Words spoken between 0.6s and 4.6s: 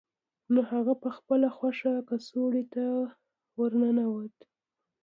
هغه په خپله خوښه کڅوړې ته ورننوته